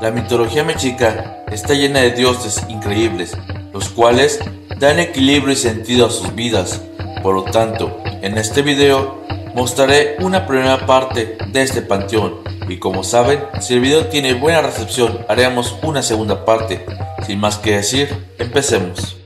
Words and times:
La 0.00 0.10
mitología 0.10 0.64
mexica 0.64 1.44
está 1.50 1.74
llena 1.74 2.00
de 2.00 2.10
dioses 2.10 2.62
increíbles, 2.68 3.32
los 3.72 3.88
cuales 3.88 4.40
dan 4.78 4.98
equilibrio 4.98 5.52
y 5.52 5.56
sentido 5.56 6.06
a 6.06 6.10
sus 6.10 6.34
vidas. 6.34 6.82
Por 7.22 7.34
lo 7.34 7.44
tanto, 7.44 8.02
en 8.22 8.36
este 8.36 8.62
video 8.62 9.22
mostraré 9.54 10.16
una 10.20 10.46
primera 10.46 10.84
parte 10.86 11.38
de 11.48 11.62
este 11.62 11.80
panteón 11.80 12.42
y 12.68 12.78
como 12.78 13.04
saben, 13.04 13.40
si 13.60 13.74
el 13.74 13.80
video 13.80 14.06
tiene 14.06 14.34
buena 14.34 14.62
recepción 14.62 15.24
haremos 15.28 15.76
una 15.82 16.02
segunda 16.02 16.44
parte. 16.44 16.84
Sin 17.26 17.40
más 17.40 17.58
que 17.58 17.76
decir, 17.76 18.26
empecemos. 18.38 19.16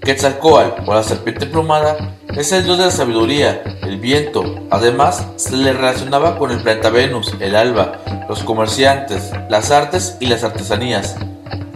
Quetzalcoatl 0.00 0.88
o 0.88 0.94
la 0.94 1.02
serpiente 1.02 1.46
plumada 1.46 2.16
es 2.36 2.52
el 2.52 2.64
dios 2.64 2.78
de 2.78 2.86
la 2.86 2.90
sabiduría, 2.90 3.62
viento. 4.04 4.44
Además, 4.70 5.26
se 5.36 5.56
le 5.56 5.72
relacionaba 5.72 6.38
con 6.38 6.50
el 6.50 6.60
planeta 6.62 6.90
Venus, 6.90 7.34
el 7.40 7.56
alba, 7.56 8.00
los 8.28 8.44
comerciantes, 8.44 9.32
las 9.48 9.70
artes 9.70 10.18
y 10.20 10.26
las 10.26 10.44
artesanías. 10.44 11.16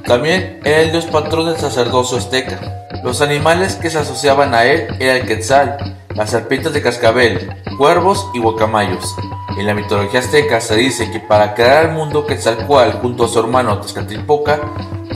También 0.07 0.61
era 0.63 0.81
el 0.81 0.93
dios 0.93 1.07
patrón 1.07 1.47
del 1.47 1.57
sacerdocio 1.57 2.19
azteca. 2.19 2.87
Los 3.03 3.23
animales 3.23 3.77
que 3.77 3.89
se 3.89 3.99
asociaban 3.99 4.55
a 4.55 4.65
él 4.65 4.89
eran 5.01 5.17
el 5.17 5.27
quetzal, 5.27 5.97
las 6.15 6.31
serpientes 6.31 6.75
de 6.75 6.83
cascabel, 6.83 7.49
cuervos 7.79 8.29
y 8.35 8.41
guacamayos. 8.41 9.17
En 9.57 9.67
la 9.67 9.75
mitología 9.75 10.21
azteca 10.21 10.61
se 10.61 10.77
dice 10.77 11.11
que 11.11 11.21
para 11.21 11.55
crear 11.55 11.87
el 11.87 11.93
mundo 11.93 12.27
Quetzalcoatl 12.27 12.99
junto 12.99 13.25
a 13.25 13.29
su 13.29 13.39
hermano 13.39 13.81
Tezcatlipoca 13.81 14.61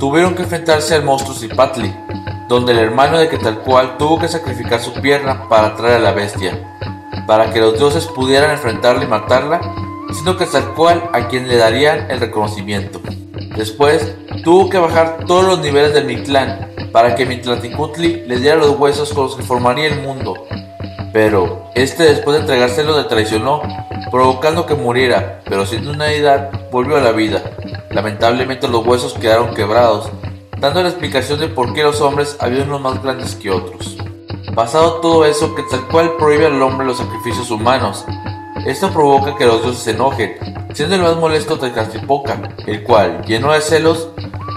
tuvieron 0.00 0.34
que 0.34 0.44
enfrentarse 0.44 0.94
al 0.94 1.04
monstruo 1.04 1.36
Zipatli, 1.36 1.94
donde 2.48 2.72
el 2.72 2.78
hermano 2.78 3.18
de 3.18 3.28
Quetzalcoatl 3.28 3.98
tuvo 3.98 4.18
que 4.18 4.28
sacrificar 4.28 4.80
su 4.80 4.94
pierna 4.94 5.48
para 5.48 5.68
atraer 5.68 5.96
a 5.96 6.00
la 6.00 6.12
bestia, 6.12 6.58
para 7.32 7.50
que 7.50 7.60
los 7.60 7.78
dioses 7.78 8.08
pudieran 8.08 8.50
enfrentarla 8.50 9.04
y 9.04 9.06
matarla, 9.06 9.58
siendo 10.12 10.36
Quetzalcoatl 10.36 11.16
a 11.16 11.28
quien 11.28 11.48
le 11.48 11.56
darían 11.56 12.10
el 12.10 12.20
reconocimiento. 12.20 13.00
Después, 13.56 14.14
tuvo 14.44 14.68
que 14.68 14.76
bajar 14.76 15.24
todos 15.26 15.46
los 15.46 15.60
niveles 15.60 15.94
del 15.94 16.04
Mictlán 16.04 16.68
para 16.92 17.14
que 17.14 17.24
Mictlantecuhtli 17.24 18.26
le 18.26 18.38
diera 18.38 18.56
los 18.56 18.78
huesos 18.78 19.14
con 19.14 19.24
los 19.24 19.36
que 19.36 19.44
formaría 19.44 19.86
el 19.86 20.02
mundo. 20.02 20.46
Pero 21.14 21.70
este 21.74 22.02
después 22.02 22.34
de 22.34 22.42
entregárselo 22.42 22.98
le 22.98 23.08
traicionó, 23.08 23.62
provocando 24.10 24.66
que 24.66 24.74
muriera, 24.74 25.40
pero 25.46 25.64
siendo 25.64 25.90
una 25.90 26.04
deidad 26.04 26.50
volvió 26.70 26.98
a 26.98 27.00
la 27.00 27.12
vida. 27.12 27.42
Lamentablemente 27.88 28.68
los 28.68 28.86
huesos 28.86 29.14
quedaron 29.14 29.54
quebrados, 29.54 30.10
dando 30.58 30.82
la 30.82 30.90
explicación 30.90 31.40
de 31.40 31.48
por 31.48 31.72
qué 31.72 31.82
los 31.82 32.02
hombres 32.02 32.36
habían 32.40 32.68
unos 32.68 32.82
más 32.82 33.02
grandes 33.02 33.34
que 33.36 33.50
otros. 33.50 33.96
Pasado 34.54 35.00
todo 35.00 35.24
eso, 35.24 35.54
Quetzalcoatl 35.54 36.16
prohíbe 36.18 36.46
al 36.46 36.60
hombre 36.60 36.86
los 36.86 36.98
sacrificios 36.98 37.50
humanos. 37.50 38.04
Esto 38.66 38.90
provoca 38.90 39.34
que 39.36 39.46
los 39.46 39.62
dioses 39.62 39.82
se 39.82 39.90
enojen, 39.92 40.34
siendo 40.74 40.96
el 40.96 41.02
más 41.02 41.16
molesto 41.16 41.58
Tezcatlipoca, 41.58 42.54
el 42.66 42.82
cual, 42.82 43.22
lleno 43.24 43.52
de 43.52 43.60
celos, 43.62 44.08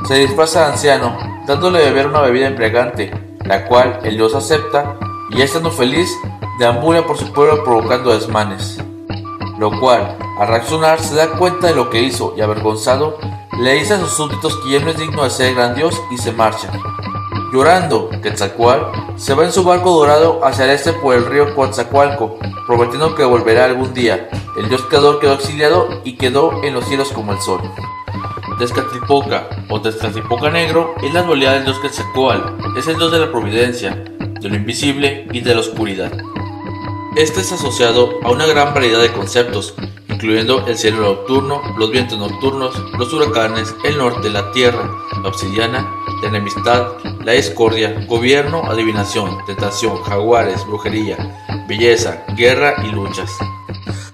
se 0.06 0.16
disfraza 0.16 0.62
de 0.62 0.74
anciano, 0.74 1.18
dándole 1.48 1.80
a 1.80 1.86
beber 1.86 2.08
una 2.08 2.22
bebida 2.22 2.48
embriagante, 2.48 3.12
la 3.46 3.66
cual 3.66 4.00
el 4.04 4.18
dios 4.18 4.36
acepta 4.36 4.98
y 5.30 5.42
estando 5.42 5.72
feliz, 5.72 6.12
deambula 6.60 7.06
por 7.06 7.18
su 7.18 7.32
pueblo 7.32 7.64
provocando 7.64 8.14
desmanes. 8.14 8.78
Lo 9.58 9.80
cual, 9.80 10.18
al 10.40 10.48
reaccionar, 10.48 11.00
se 11.00 11.16
da 11.16 11.32
cuenta 11.38 11.68
de 11.68 11.76
lo 11.76 11.90
que 11.90 12.02
hizo 12.02 12.34
y 12.36 12.42
avergonzado, 12.42 13.18
le 13.58 13.74
dice 13.76 13.94
a 13.94 14.00
sus 14.00 14.12
súbditos 14.12 14.58
que 14.58 14.72
ya 14.72 14.80
no 14.82 14.90
es 14.90 14.98
digno 14.98 15.24
de 15.24 15.30
ser 15.30 15.56
gran 15.56 15.74
dios 15.76 16.02
y 16.12 16.18
se 16.18 16.34
marcha. 16.34 16.70
Llorando, 17.56 18.10
Quetzalcoatl 18.22 19.16
se 19.16 19.34
va 19.34 19.46
en 19.46 19.52
su 19.54 19.64
barco 19.64 19.92
dorado 19.92 20.44
hacia 20.44 20.66
el 20.66 20.72
este 20.72 20.92
por 20.92 21.16
el 21.16 21.26
río 21.26 21.56
Coatzacoalco, 21.56 22.38
prometiendo 22.68 23.16
que 23.16 23.24
volverá 23.24 23.64
algún 23.64 23.94
día. 23.94 24.28
El 24.58 24.68
dios 24.68 24.82
creador 24.90 25.22
quedó 25.22 25.36
exiliado 25.36 26.02
y 26.04 26.18
quedó 26.18 26.62
en 26.66 26.74
los 26.74 26.84
cielos 26.86 27.14
como 27.14 27.32
el 27.32 27.40
sol. 27.40 27.62
Tezcatlipoca 28.60 29.48
o 29.70 29.80
Tezcatlipoca 29.80 30.50
Negro 30.50 30.96
es 31.02 31.14
la 31.14 31.22
dualidad 31.22 31.54
del 31.54 31.64
dios 31.64 31.80
Quetzalcoatl, 31.80 32.78
es 32.78 32.88
el 32.88 32.98
dios 32.98 33.14
de 33.14 33.20
la 33.20 33.32
providencia, 33.32 33.92
de 33.94 34.50
lo 34.50 34.56
invisible 34.58 35.26
y 35.32 35.40
de 35.40 35.54
la 35.54 35.62
oscuridad. 35.62 36.12
Este 37.16 37.40
es 37.40 37.54
asociado 37.54 38.20
a 38.26 38.32
una 38.32 38.48
gran 38.48 38.74
variedad 38.74 39.00
de 39.00 39.14
conceptos, 39.14 39.76
incluyendo 40.10 40.68
el 40.68 40.78
cielo 40.78 40.98
nocturno, 40.98 41.62
los 41.78 41.90
vientos 41.90 42.20
nocturnos, 42.20 42.78
los 42.98 43.14
huracanes, 43.14 43.74
el 43.86 43.98
norte, 43.98 44.30
la 44.30 44.52
tierra, 44.52 44.90
la 45.24 45.30
obsidiana, 45.30 45.90
la 46.22 46.28
enemistad, 46.28 46.88
la 47.26 47.32
discordia, 47.32 48.06
gobierno, 48.08 48.70
adivinación, 48.70 49.44
tentación, 49.48 50.00
jaguares, 50.04 50.64
brujería, 50.68 51.18
belleza, 51.68 52.24
guerra 52.38 52.76
y 52.88 52.92
luchas. 52.92 53.32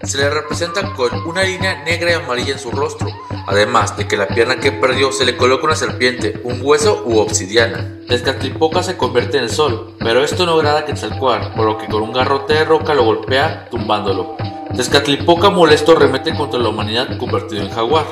Se 0.02 0.18
le 0.18 0.30
representa 0.30 0.94
con 0.94 1.28
una 1.28 1.44
línea 1.44 1.84
negra 1.84 2.12
y 2.12 2.14
amarilla 2.14 2.54
en 2.54 2.60
su 2.60 2.72
rostro, 2.72 3.10
además 3.48 3.98
de 3.98 4.08
que 4.08 4.16
la 4.16 4.30
pierna 4.30 4.62
que 4.62 4.72
perdió 4.72 5.12
se 5.12 5.26
le 5.26 5.36
coloca 5.36 5.66
una 5.66 5.76
serpiente, 5.76 6.40
un 6.46 6.62
hueso 6.64 7.04
u 7.06 7.18
obsidiana. 7.18 7.86
Tezcatlipoca 8.08 8.82
se 8.82 8.96
convierte 8.96 9.40
en 9.40 9.44
el 9.44 9.50
sol, 9.50 9.94
pero 10.00 10.24
esto 10.24 10.46
no 10.46 10.54
agrada 10.54 10.80
a 10.80 10.86
Quetzalcoatl, 10.86 11.54
por 11.54 11.66
lo 11.66 11.78
que 11.78 11.88
con 11.88 12.04
un 12.04 12.14
garrote 12.14 12.54
de 12.54 12.64
roca 12.64 12.94
lo 12.94 13.04
golpea, 13.04 13.68
tumbándolo. 13.70 14.38
Tezcatlipoca 14.74 15.50
molesto 15.50 15.96
remete 15.96 16.34
contra 16.34 16.62
la 16.62 16.70
humanidad 16.70 17.18
convertido 17.18 17.62
en 17.62 17.72
jaguar. 17.72 18.06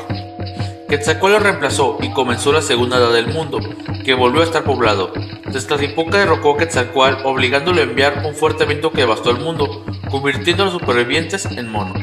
Quetzalcoatl 0.89 1.35
lo 1.35 1.39
reemplazó 1.39 1.97
y 2.01 2.11
comenzó 2.11 2.51
la 2.51 2.61
segunda 2.61 2.97
edad 2.97 3.13
del 3.13 3.27
mundo, 3.27 3.59
que 4.03 4.13
volvió 4.13 4.41
a 4.41 4.45
estar 4.45 4.63
poblado. 4.63 5.11
Tezcatlipoca 5.51 6.17
derrocó 6.17 6.53
a 6.53 6.57
Quetzalcoatl 6.57 7.25
obligándolo 7.25 7.79
a 7.79 7.83
enviar 7.83 8.23
un 8.25 8.35
fuerte 8.35 8.65
viento 8.65 8.91
que 8.91 9.01
devastó 9.01 9.31
el 9.31 9.39
mundo, 9.39 9.83
convirtiendo 10.09 10.63
a 10.63 10.65
los 10.67 10.73
supervivientes 10.73 11.45
en 11.45 11.69
mono. 11.69 11.93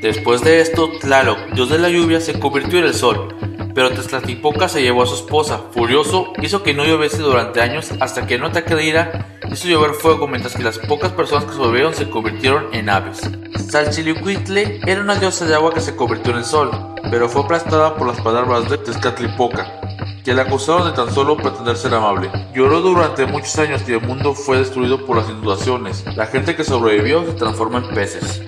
Después 0.00 0.42
de 0.42 0.60
esto, 0.60 0.90
Tlaloc, 1.00 1.38
dios 1.52 1.68
de 1.68 1.78
la 1.78 1.88
lluvia, 1.88 2.20
se 2.20 2.38
convirtió 2.38 2.78
en 2.78 2.84
el 2.84 2.94
sol, 2.94 3.34
pero 3.74 3.90
Tezcatlipoca 3.90 4.68
se 4.68 4.82
llevó 4.82 5.02
a 5.02 5.06
su 5.06 5.16
esposa. 5.16 5.64
Furioso, 5.72 6.32
hizo 6.40 6.62
que 6.62 6.74
no 6.74 6.84
lloviese 6.84 7.18
durante 7.18 7.60
años 7.60 7.90
hasta 8.00 8.26
que 8.26 8.34
en 8.34 8.42
un 8.42 8.50
ataque 8.50 8.74
de 8.74 9.06
hizo 9.52 9.68
llover 9.68 9.92
fuego 9.92 10.26
mientras 10.26 10.54
que 10.54 10.62
las 10.62 10.78
pocas 10.78 11.12
personas 11.12 11.44
que 11.44 11.52
sobrevivieron 11.52 11.94
se 11.94 12.08
convirtieron 12.08 12.72
en 12.72 12.88
aves. 12.88 13.20
Salchilicuitle 13.68 14.80
era 14.86 15.00
una 15.00 15.16
diosa 15.16 15.44
de 15.46 15.54
agua 15.54 15.74
que 15.74 15.80
se 15.80 15.96
convirtió 15.96 16.32
en 16.32 16.38
el 16.38 16.44
sol, 16.44 16.70
pero 17.10 17.28
fue 17.28 17.42
aplastada 17.42 17.96
por 17.96 18.06
las 18.06 18.20
palabras 18.20 18.68
de 18.70 18.78
Tezcatlipoca, 18.78 19.80
que 20.26 20.34
la 20.34 20.42
acusaron 20.42 20.88
de 20.88 20.92
tan 20.92 21.14
solo 21.14 21.36
pretender 21.36 21.76
ser 21.76 21.94
amable. 21.94 22.28
Lloró 22.52 22.80
durante 22.80 23.26
muchos 23.26 23.56
años 23.60 23.82
y 23.86 23.92
el 23.92 24.00
mundo 24.00 24.34
fue 24.34 24.58
destruido 24.58 25.06
por 25.06 25.18
las 25.18 25.30
inundaciones. 25.30 26.04
La 26.16 26.26
gente 26.26 26.56
que 26.56 26.64
sobrevivió 26.64 27.24
se 27.24 27.34
transforma 27.34 27.78
en 27.78 27.94
peces. 27.94 28.42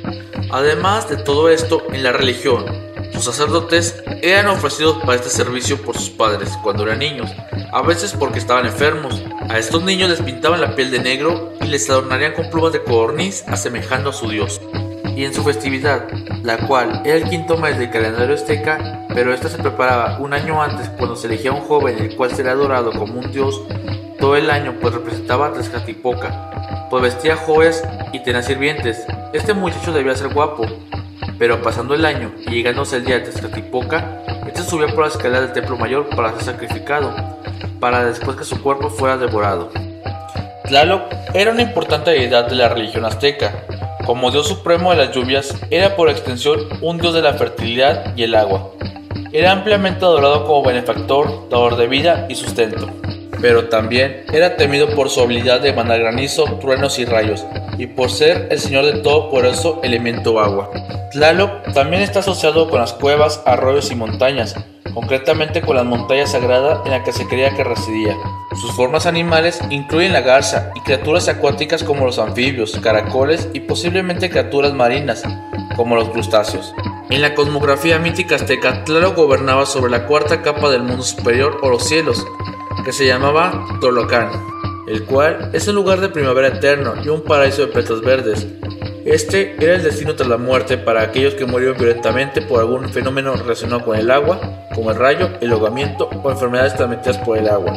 Además 0.51 1.09
de 1.09 1.19
todo 1.19 1.49
esto, 1.49 1.85
en 1.93 2.03
la 2.03 2.11
religión, 2.11 2.65
sus 3.13 3.23
sacerdotes 3.23 4.03
eran 4.23 4.49
ofrecidos 4.49 4.99
para 5.05 5.15
este 5.15 5.31
servicio 5.31 5.81
por 5.81 5.97
sus 5.97 6.11
padres 6.11 6.59
cuando 6.65 6.83
eran 6.83 6.99
niños, 6.99 7.31
a 7.73 7.81
veces 7.83 8.13
porque 8.13 8.41
estaban 8.41 8.67
enfermos. 8.67 9.23
A 9.49 9.57
estos 9.57 9.81
niños 9.85 10.11
les 10.11 10.21
pintaban 10.21 10.61
la 10.61 10.75
piel 10.75 10.91
de 10.91 10.99
negro 10.99 11.53
y 11.61 11.69
les 11.69 11.89
adornarían 11.89 12.33
con 12.33 12.51
plumas 12.51 12.73
de 12.73 12.83
codorniz 12.83 13.45
asemejando 13.47 14.11
a 14.11 14.13
su 14.13 14.29
dios 14.29 14.61
y 15.17 15.25
en 15.25 15.33
su 15.33 15.45
festividad, 15.45 16.09
la 16.43 16.59
cual 16.67 17.03
era 17.05 17.19
el 17.19 17.31
quinto 17.31 17.57
mes 17.57 17.79
del 17.79 17.91
calendario 17.91 18.35
azteca, 18.35 18.98
pero 19.15 19.33
esta 19.33 19.49
se 19.49 19.59
preparaba 19.59 20.19
un 20.19 20.33
año 20.33 20.63
antes 20.63 20.89
cuando 20.91 21.17
se 21.17 21.27
elegía 21.27 21.53
un 21.53 21.63
joven 21.63 21.99
el 21.99 22.17
cual 22.17 22.31
sería 22.31 22.53
adorado 22.53 22.93
como 22.93 23.19
un 23.19 23.33
dios 23.33 23.63
todo 24.19 24.37
el 24.37 24.51
año 24.51 24.75
pues 24.81 24.95
representaba 24.95 25.47
a 25.47 25.53
Tezcatlipoca, 25.53 26.89
pues 26.91 27.03
vestía 27.03 27.37
joyas 27.37 27.87
y 28.13 28.21
tenía 28.21 28.43
sirvientes. 28.43 29.07
Este 29.33 29.55
muchacho 29.55 29.93
debía 29.93 30.17
ser 30.17 30.35
guapo, 30.35 30.67
pero 31.39 31.63
pasando 31.63 31.95
el 31.95 32.05
año 32.05 32.33
y 32.47 32.51
llegándose 32.51 32.97
el 32.97 33.05
día 33.05 33.21
de 33.21 33.27
Tezcatlipoca, 33.27 34.25
este 34.47 34.63
subió 34.63 34.89
por 34.89 35.05
la 35.05 35.09
escalera 35.09 35.41
del 35.43 35.53
templo 35.53 35.77
mayor 35.77 36.09
para 36.17 36.33
ser 36.33 36.43
sacrificado, 36.43 37.15
para 37.79 38.05
después 38.05 38.37
que 38.37 38.45
su 38.45 38.61
cuerpo 38.61 38.91
fuera 38.91 39.17
devorado. 39.17 39.71
Tlaloc 40.65 41.03
era 41.33 41.53
una 41.53 41.63
importante 41.63 42.11
deidad 42.11 42.49
de 42.49 42.57
la 42.57 42.69
religión 42.69 43.05
azteca, 43.05 43.65
como 44.05 44.31
dios 44.31 44.49
supremo 44.49 44.91
de 44.91 44.97
las 44.97 45.15
lluvias, 45.15 45.55
era 45.71 45.95
por 45.95 46.09
extensión 46.09 46.61
un 46.81 46.99
dios 46.99 47.15
de 47.15 47.23
la 47.23 47.35
fertilidad 47.35 48.17
y 48.17 48.25
el 48.25 48.35
agua. 48.35 48.71
Era 49.31 49.53
ampliamente 49.53 50.05
adorado 50.05 50.47
como 50.47 50.63
benefactor, 50.63 51.51
dador 51.51 51.77
de 51.77 51.87
vida 51.87 52.27
y 52.31 52.35
sustento. 52.35 52.89
Pero 53.43 53.69
también 53.69 54.25
era 54.33 54.57
temido 54.57 54.89
por 54.95 55.11
su 55.11 55.21
habilidad 55.21 55.61
de 55.61 55.75
mandar 55.75 56.01
granizo, 56.01 56.45
truenos 56.61 56.99
y 56.99 57.05
rayos, 57.05 57.45
y 57.77 57.87
por 57.87 58.11
ser 58.11 58.49
el 58.51 58.59
señor 58.59 58.87
de 58.87 59.01
todo 59.01 59.31
poderoso 59.31 59.81
elemento 59.83 60.41
agua. 60.41 60.71
Tlaloc 61.13 61.73
también 61.75 62.03
está 62.03 62.21
asociado 62.21 62.71
con 62.71 62.81
las 62.81 62.95
cuevas, 62.95 63.43
arroyos 63.45 63.91
y 63.91 63.95
montañas, 63.95 64.57
concretamente 64.95 65.61
con 65.61 65.77
la 65.77 65.85
montaña 65.85 66.27
sagrada 66.27 66.83
en 66.87 66.91
la 66.91 67.05
que 67.05 67.13
se 67.13 67.27
creía 67.29 67.55
que 67.55 67.65
residía. 67.65 68.17
Sus 68.61 68.73
formas 68.73 69.07
animales 69.07 69.61
incluyen 69.71 70.15
la 70.15 70.23
garza 70.23 70.73
y 70.75 70.81
criaturas 70.81 71.29
acuáticas 71.29 71.85
como 71.85 72.07
los 72.07 72.19
anfibios, 72.19 72.79
caracoles 72.83 73.49
y 73.53 73.61
posiblemente 73.61 74.31
criaturas 74.31 74.73
marinas, 74.73 75.23
como 75.79 75.95
los 75.95 76.09
crustáceos. 76.11 76.75
En 77.09 77.23
la 77.23 77.37
cosmografía 77.37 78.01
mítica 78.01 78.35
azteca, 78.35 78.85
Tlaloc 78.85 79.15
gobernaba 79.15 79.65
sobre 79.65 79.93
la 79.93 80.07
cuarta 80.07 80.43
capa 80.43 80.69
del 80.71 80.83
mundo 80.83 81.05
superior 81.05 81.61
o 81.63 81.71
los 81.71 81.85
cielos, 81.85 82.27
que 82.85 82.93
se 82.93 83.07
llamaba 83.07 83.65
Tolocán, 83.81 84.29
el 84.89 85.05
cual 85.05 85.51
es 85.53 85.69
un 85.69 85.77
lugar 85.77 86.01
de 86.01 86.09
primavera 86.09 86.49
eterno 86.49 86.95
y 87.03 87.09
un 87.09 87.23
paraíso 87.23 87.65
de 87.65 87.73
petas 87.73 88.01
verdes. 88.01 88.45
Este 89.05 89.55
era 89.65 89.77
el 89.77 89.85
destino 89.85 90.17
tras 90.17 90.29
la 90.29 90.37
muerte 90.37 90.79
para 90.79 91.03
aquellos 91.03 91.35
que 91.35 91.47
murieron 91.47 91.79
violentamente 91.79 92.43
por 92.43 92.59
algún 92.59 92.89
fenómeno 92.89 93.37
relacionado 93.37 93.85
con 93.85 93.97
el 93.97 94.11
agua, 94.11 94.41
como 94.75 94.91
el 94.91 94.99
rayo, 94.99 95.31
el 95.41 95.53
ahogamiento 95.53 96.11
o 96.25 96.31
enfermedades 96.31 96.75
transmitidas 96.75 97.19
por 97.19 97.39
el 97.39 97.49
agua. 97.49 97.73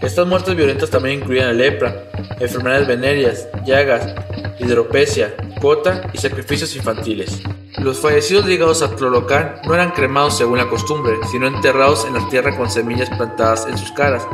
Estas 0.00 0.26
muertes 0.26 0.56
violentas 0.56 0.88
también 0.88 1.18
incluían 1.18 1.48
la 1.48 1.52
lepra, 1.52 1.94
enfermedades 2.40 2.88
venéreas, 2.88 3.46
llagas, 3.66 4.14
hidropesia, 4.58 5.34
cota 5.60 6.10
y 6.12 6.18
sacrificios 6.18 6.74
infantiles. 6.74 7.42
Los 7.78 8.00
fallecidos 8.00 8.46
ligados 8.46 8.82
a 8.82 8.94
Tlolocan 8.96 9.56
no 9.64 9.74
eran 9.74 9.92
cremados 9.92 10.36
según 10.36 10.58
la 10.58 10.68
costumbre, 10.68 11.14
sino 11.30 11.46
enterrados 11.46 12.04
en 12.04 12.14
la 12.14 12.28
tierra 12.28 12.56
con 12.56 12.70
semillas 12.70 13.10
plantadas 13.10 13.66
en 13.66 13.78
sus 13.78 13.92
caras 13.92 14.26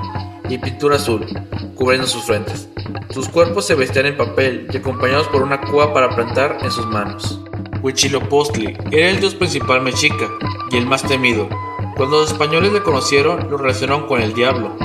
y 0.48 0.58
pintura 0.58 0.96
azul, 0.96 1.26
cubriendo 1.74 2.06
sus 2.06 2.24
frentes. 2.24 2.68
Sus 3.10 3.28
cuerpos 3.28 3.66
se 3.66 3.74
vestían 3.74 4.06
en 4.06 4.16
papel 4.16 4.68
y 4.72 4.76
acompañados 4.76 5.28
por 5.28 5.42
una 5.42 5.60
cuba 5.60 5.92
para 5.92 6.14
plantar 6.14 6.58
en 6.62 6.70
sus 6.70 6.86
manos. 6.86 7.40
Huitzilopochtli 7.82 8.76
era 8.90 9.10
el 9.10 9.20
dios 9.20 9.34
principal 9.34 9.82
mexica 9.82 10.28
y 10.70 10.76
el 10.76 10.86
más 10.86 11.02
temido. 11.02 11.48
Cuando 11.96 12.20
los 12.20 12.32
españoles 12.32 12.72
le 12.72 12.82
conocieron, 12.82 13.50
lo 13.50 13.56
relacionaron 13.56 14.06
con 14.06 14.20
el 14.20 14.34
diablo. 14.34 14.76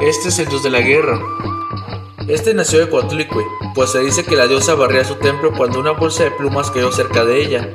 Este 0.00 0.28
es 0.28 0.38
el 0.38 0.48
dios 0.48 0.62
de 0.62 0.70
la 0.70 0.80
guerra, 0.80 1.18
este 2.28 2.54
nació 2.54 2.80
de 2.80 2.90
Coatlicue, 2.90 3.44
pues 3.74 3.90
se 3.90 4.00
dice 4.00 4.24
que 4.24 4.34
la 4.34 4.48
diosa 4.48 4.74
barría 4.74 5.04
su 5.04 5.14
templo 5.14 5.52
cuando 5.56 5.78
una 5.78 5.92
bolsa 5.92 6.24
de 6.24 6.32
plumas 6.32 6.72
cayó 6.72 6.90
cerca 6.90 7.24
de 7.24 7.40
ella. 7.40 7.68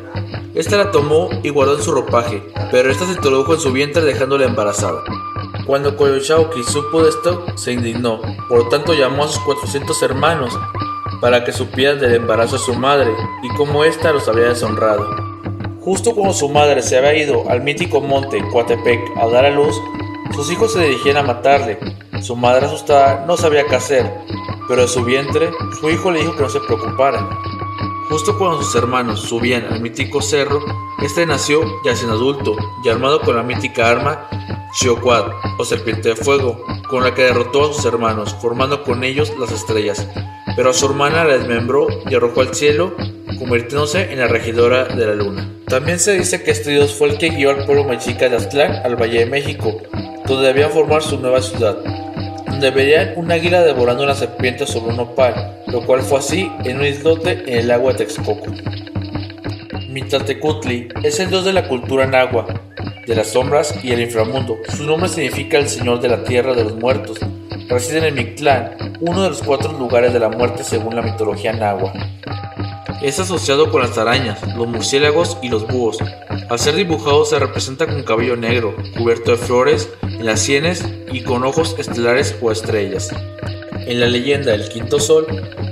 Esta 0.53 0.75
la 0.75 0.92
tomó 0.92 1.30
y 1.42 1.50
guardó 1.50 1.77
en 1.77 1.83
su 1.83 1.94
ropaje, 1.94 2.44
pero 2.69 2.92
esta 2.92 3.06
se 3.06 3.13
introdujo 3.13 3.53
en 3.53 3.62
su 3.62 3.71
vientre 3.71 4.01
dejándola 4.01 4.45
embarazada. 4.45 5.03
Cuando 5.65 5.95
Coyochauqui 5.95 6.63
supo 6.63 7.03
de 7.03 7.09
esto, 7.09 7.45
se 7.56 7.71
indignó, 7.71 8.19
por 8.50 8.65
lo 8.65 8.68
tanto 8.68 8.94
llamó 8.94 9.24
a 9.24 9.30
sus 9.30 9.39
400 9.39 10.03
hermanos 10.03 10.59
para 11.21 11.45
que 11.45 11.53
supieran 11.53 12.00
del 12.00 12.15
embarazo 12.15 12.57
de 12.57 12.63
su 12.63 12.74
madre 12.74 13.12
y 13.44 13.50
cómo 13.56 13.86
ésta 13.86 14.12
los 14.12 14.27
había 14.27 14.50
deshonrado. 14.50 15.07
Justo 15.80 16.13
cuando 16.13 16.33
su 16.33 16.50
madre 16.50 16.81
se 16.81 16.98
había 16.98 17.15
ido 17.15 17.50
al 17.50 17.62
mítico 17.62 18.01
monte 18.01 18.44
Coatepec 18.51 19.00
a 19.15 19.27
dar 19.27 19.45
a 19.45 19.50
luz, 19.50 19.75
sus 20.36 20.51
hijos 20.51 20.74
se 20.74 20.81
dirigían 20.81 21.18
a 21.18 21.24
matarle. 21.24 21.80
Su 22.21 22.36
madre 22.36 22.65
asustada 22.65 23.25
no 23.25 23.36
sabía 23.36 23.65
qué 23.65 23.75
hacer, 23.75 24.12
pero 24.68 24.81
de 24.81 24.88
su 24.88 25.04
vientre 25.04 25.52
su 25.80 25.90
hijo 25.90 26.12
le 26.12 26.19
dijo 26.19 26.36
que 26.36 26.44
no 26.44 26.50
se 26.50 26.60
preocupara. 26.62 27.28
Justo 28.10 28.38
cuando 28.38 28.62
sus 28.62 28.75
hermanos 28.75 29.22
subían 29.22 29.66
al 29.72 29.81
mítico 29.81 30.22
cerro, 30.22 30.60
este 31.02 31.25
nació 31.25 31.62
ya 31.86 31.96
sin 31.96 32.10
adulto 32.10 32.58
y 32.84 32.90
armado 32.90 33.22
con 33.22 33.38
la 33.38 33.44
mítica 33.44 33.90
arma 33.90 34.28
Xioquad 34.74 35.31
o 35.58 35.66
serpiente 35.66 36.10
de 36.10 36.16
fuego, 36.16 36.66
con 36.90 37.04
la 37.04 37.13
que 37.13 37.24
derrotó 37.24 37.69
a 37.69 37.74
sus 37.74 37.86
hermanos, 37.86 38.36
formando 38.42 38.84
con 38.84 39.04
ellos 39.04 39.31
las 39.40 39.52
estrellas. 39.52 40.08
Pero 40.56 40.72
a 40.72 40.74
su 40.74 40.86
hermana 40.86 41.24
la 41.24 41.38
desmembró 41.38 41.88
y 42.10 42.16
arrojó 42.16 42.42
al 42.42 42.54
cielo, 42.54 42.96
convirtiéndose 43.40 44.12
en 44.12 44.19
la 44.19 44.28
regidora 44.28 44.86
de 44.86 45.08
la 45.08 45.16
luna. 45.16 45.50
También 45.68 46.00
se 46.00 46.18
dice 46.18 46.44
que 46.44 46.52
este 46.52 46.72
dios 46.72 46.94
fue 46.94 47.10
el 47.10 47.18
que 47.18 47.30
guió 47.30 47.52
al 47.52 47.66
pueblo 47.66 47.86
mexica 47.86 48.30
de 48.30 48.36
Aztlán 48.36 48.81
al 48.84 48.96
Valle 48.96 49.19
de 49.19 49.25
México, 49.25 49.78
donde 50.25 50.48
debían 50.48 50.72
formar 50.72 51.02
su 51.02 51.18
nueva 51.18 51.42
ciudad 51.42 51.78
donde 52.62 53.13
un 53.16 53.31
águila 53.31 53.63
devorando 53.63 54.04
una 54.04 54.13
serpiente 54.13 54.68
sobre 54.68 54.94
un 54.94 55.00
opal, 55.00 55.63
lo 55.66 55.84
cual 55.84 56.02
fue 56.02 56.19
así 56.19 56.52
en 56.63 56.78
un 56.78 56.86
islote 56.86 57.44
en 57.48 57.58
el 57.58 57.72
agua 57.72 57.94
de 57.94 58.00
Texcoco. 58.00 58.52
Mitatecutli 59.90 60.90
es 61.04 61.19
el 61.19 61.31
dios 61.31 61.44
de 61.44 61.54
la 61.54 61.68
cultura 61.68 62.06
nahua, 62.06 62.46
de 63.08 63.16
las 63.16 63.31
sombras 63.31 63.74
y 63.84 63.92
el 63.92 64.02
inframundo. 64.02 64.60
Su 64.75 64.84
nombre 64.84 65.10
significa 65.10 65.58
el 65.58 65.69
señor 65.69 66.02
de 66.02 66.10
la 66.10 66.24
tierra 66.24 66.54
de 66.54 66.63
los 66.63 66.75
muertos. 66.75 67.18
Reside 67.68 68.08
en 68.08 68.16
Mictlán, 68.16 68.75
uno 69.00 69.24
de 69.24 69.30
los 69.30 69.42
cuatro 69.42 69.72
lugares 69.74 70.13
de 70.13 70.19
la 70.19 70.30
muerte 70.30 70.63
según 70.63 70.96
la 70.96 71.02
mitología 71.02 71.54
nahua. 71.54 71.92
Es 73.02 73.19
asociado 73.19 73.72
con 73.72 73.81
las 73.81 73.98
arañas, 73.98 74.40
los 74.56 74.68
murciélagos 74.68 75.40
y 75.42 75.50
los 75.50 75.66
búhos. 75.66 75.98
Al 76.51 76.59
ser 76.59 76.75
dibujado 76.75 77.24
se 77.24 77.39
representa 77.39 77.88
con 77.88 78.03
cabello 78.03 78.36
negro, 78.36 78.75
cubierto 78.98 79.31
de 79.31 79.38
flores 79.38 79.89
en 80.01 80.25
las 80.25 80.42
sienes 80.42 80.86
y 81.09 81.24
con 81.24 81.45
ojos 81.45 81.77
estelares 81.80 82.36
o 82.42 82.51
estrellas. 82.51 83.09
En 83.88 84.01
la 84.01 84.07
leyenda 84.07 84.51
del 84.51 84.68
quinto 84.68 85.00
sol, 85.00 85.27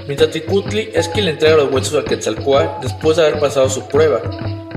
Mitaticutli 0.07 0.89
es 0.93 1.09
quien 1.09 1.25
le 1.25 1.31
entrega 1.31 1.57
los 1.57 1.69
huesos 1.69 2.01
a 2.01 2.05
Quetzalcoatl 2.05 2.81
después 2.81 3.17
de 3.17 3.27
haber 3.27 3.41
pasado 3.41 3.69
su 3.69 3.89
prueba, 3.89 4.21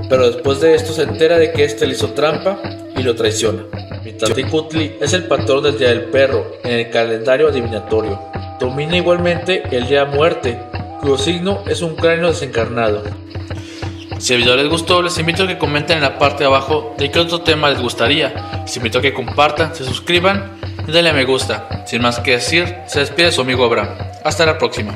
pero 0.09 0.29
después 0.29 0.59
de 0.59 0.75
esto 0.75 0.91
se 0.91 1.03
entera 1.03 1.37
de 1.37 1.53
que 1.53 1.63
éste 1.63 1.87
le 1.87 1.93
hizo 1.93 2.09
trampa 2.09 2.61
y 2.97 3.01
lo 3.01 3.15
traiciona. 3.15 3.63
Mitaticutli 4.03 4.97
es 4.99 5.13
el 5.13 5.23
patrón 5.27 5.63
del 5.63 5.77
Día 5.77 5.87
del 5.87 6.09
Perro 6.09 6.57
en 6.65 6.79
el 6.79 6.89
calendario 6.89 7.47
adivinatorio. 7.47 8.19
Domina 8.59 8.97
igualmente 8.97 9.63
el 9.71 9.87
Día 9.87 10.03
de 10.03 10.17
Muerte, 10.17 10.59
cuyo 10.99 11.17
signo 11.17 11.63
es 11.65 11.81
un 11.81 11.95
cráneo 11.95 12.27
desencarnado. 12.27 13.03
Si 14.19 14.33
el 14.33 14.41
video 14.41 14.55
les 14.55 14.69
gustó, 14.69 15.01
les 15.01 15.17
invito 15.17 15.43
a 15.43 15.47
que 15.47 15.57
comenten 15.57 15.97
en 15.97 16.03
la 16.03 16.17
parte 16.17 16.39
de 16.39 16.45
abajo 16.45 16.95
de 16.97 17.11
qué 17.11 17.19
otro 17.19 17.41
tema 17.41 17.69
les 17.69 17.81
gustaría. 17.81 18.61
Les 18.63 18.75
invito 18.77 18.99
a 18.99 19.01
que 19.01 19.13
compartan, 19.13 19.75
se 19.75 19.83
suscriban 19.83 20.59
y 20.87 20.91
denle 20.91 21.09
a 21.09 21.13
me 21.13 21.25
gusta. 21.25 21.83
Sin 21.85 22.01
más 22.01 22.19
que 22.19 22.31
decir, 22.31 22.77
se 22.87 22.99
despide 22.99 23.31
su 23.31 23.41
amigo 23.41 23.65
Abraham. 23.65 23.89
Hasta 24.23 24.45
la 24.45 24.57
próxima. 24.57 24.95